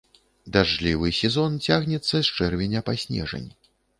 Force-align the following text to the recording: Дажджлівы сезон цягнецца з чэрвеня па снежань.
Дажджлівы 0.53 1.11
сезон 1.17 1.59
цягнецца 1.69 2.13
з 2.15 2.23
чэрвеня 2.39 2.83
па 2.87 2.97
снежань. 3.05 3.49